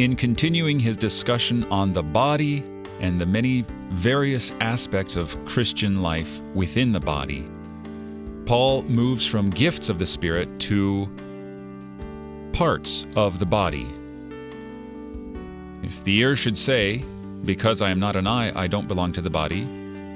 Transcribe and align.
In 0.00 0.16
continuing 0.16 0.80
his 0.80 0.96
discussion 0.96 1.64
on 1.64 1.92
the 1.92 2.02
body 2.02 2.64
and 3.00 3.20
the 3.20 3.26
many 3.26 3.66
various 3.90 4.50
aspects 4.62 5.14
of 5.14 5.36
Christian 5.44 6.00
life 6.00 6.40
within 6.54 6.90
the 6.90 7.00
body, 7.00 7.44
Paul 8.46 8.80
moves 8.84 9.26
from 9.26 9.50
gifts 9.50 9.90
of 9.90 9.98
the 9.98 10.06
Spirit 10.06 10.58
to 10.60 11.06
parts 12.54 13.06
of 13.14 13.38
the 13.38 13.44
body. 13.44 13.86
If 15.82 16.02
the 16.02 16.16
ear 16.16 16.34
should 16.34 16.56
say, 16.56 17.04
Because 17.44 17.82
I 17.82 17.90
am 17.90 18.00
not 18.00 18.16
an 18.16 18.26
eye, 18.26 18.58
I 18.58 18.68
don't 18.68 18.88
belong 18.88 19.12
to 19.12 19.20
the 19.20 19.28
body, 19.28 19.64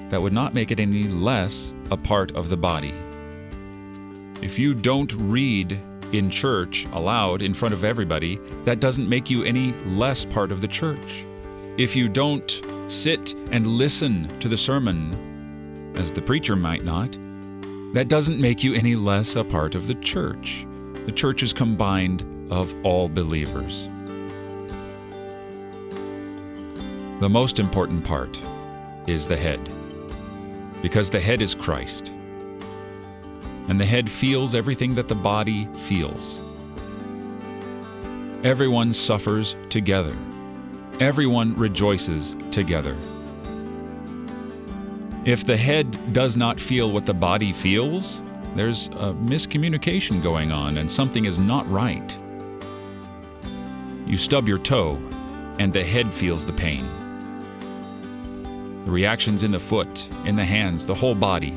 that 0.08 0.22
would 0.22 0.32
not 0.32 0.54
make 0.54 0.70
it 0.70 0.80
any 0.80 1.02
less 1.02 1.74
a 1.90 1.96
part 1.98 2.34
of 2.34 2.48
the 2.48 2.56
body. 2.56 2.94
If 4.40 4.58
you 4.58 4.72
don't 4.72 5.12
read 5.12 5.78
in 6.18 6.30
church 6.30 6.86
aloud 6.92 7.42
in 7.42 7.54
front 7.54 7.74
of 7.74 7.84
everybody, 7.84 8.36
that 8.64 8.80
doesn't 8.80 9.08
make 9.08 9.30
you 9.30 9.44
any 9.44 9.72
less 9.86 10.24
part 10.24 10.52
of 10.52 10.60
the 10.60 10.68
church. 10.68 11.26
If 11.76 11.96
you 11.96 12.08
don't 12.08 12.60
sit 12.88 13.34
and 13.50 13.66
listen 13.66 14.28
to 14.40 14.48
the 14.48 14.56
sermon, 14.56 15.92
as 15.96 16.12
the 16.12 16.22
preacher 16.22 16.56
might 16.56 16.84
not, 16.84 17.16
that 17.94 18.08
doesn't 18.08 18.40
make 18.40 18.64
you 18.64 18.74
any 18.74 18.96
less 18.96 19.36
a 19.36 19.44
part 19.44 19.74
of 19.74 19.86
the 19.86 19.94
church. 19.94 20.66
The 21.06 21.12
church 21.12 21.42
is 21.42 21.52
combined 21.52 22.24
of 22.50 22.74
all 22.84 23.08
believers. 23.08 23.88
The 27.20 27.28
most 27.30 27.60
important 27.60 28.04
part 28.04 28.40
is 29.06 29.26
the 29.26 29.36
head, 29.36 29.60
because 30.82 31.10
the 31.10 31.20
head 31.20 31.40
is 31.40 31.54
Christ. 31.54 32.12
And 33.68 33.80
the 33.80 33.84
head 33.84 34.10
feels 34.10 34.54
everything 34.54 34.94
that 34.94 35.08
the 35.08 35.14
body 35.14 35.66
feels. 35.74 36.38
Everyone 38.42 38.92
suffers 38.92 39.56
together. 39.70 40.14
Everyone 41.00 41.54
rejoices 41.56 42.36
together. 42.50 42.96
If 45.24 45.44
the 45.44 45.56
head 45.56 46.12
does 46.12 46.36
not 46.36 46.60
feel 46.60 46.90
what 46.90 47.06
the 47.06 47.14
body 47.14 47.52
feels, 47.52 48.20
there's 48.54 48.88
a 48.88 49.14
miscommunication 49.24 50.22
going 50.22 50.52
on 50.52 50.76
and 50.76 50.90
something 50.90 51.24
is 51.24 51.38
not 51.38 51.68
right. 51.70 52.18
You 54.06 54.18
stub 54.18 54.46
your 54.46 54.58
toe, 54.58 54.98
and 55.58 55.72
the 55.72 55.82
head 55.82 56.12
feels 56.12 56.44
the 56.44 56.52
pain. 56.52 56.86
The 58.84 58.90
reactions 58.90 59.42
in 59.42 59.50
the 59.50 59.58
foot, 59.58 60.08
in 60.26 60.36
the 60.36 60.44
hands, 60.44 60.84
the 60.84 60.94
whole 60.94 61.14
body, 61.14 61.54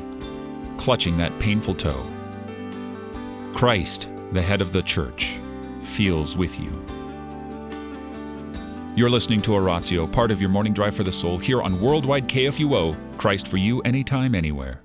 clutching 0.78 1.18
that 1.18 1.38
painful 1.38 1.74
toe. 1.74 2.06
Christ, 3.52 4.08
the 4.32 4.40
head 4.40 4.62
of 4.62 4.72
the 4.72 4.82
church, 4.82 5.38
feels 5.82 6.38
with 6.38 6.58
you. 6.58 6.70
You're 8.96 9.10
listening 9.10 9.42
to 9.42 9.54
Oratio, 9.54 10.06
part 10.06 10.30
of 10.30 10.40
your 10.40 10.50
morning 10.50 10.72
drive 10.72 10.94
for 10.94 11.04
the 11.04 11.12
soul, 11.12 11.38
here 11.38 11.60
on 11.60 11.80
Worldwide 11.80 12.28
KFUO, 12.28 12.96
Christ 13.16 13.46
for 13.46 13.56
you, 13.58 13.80
anytime, 13.82 14.34
anywhere. 14.34 14.82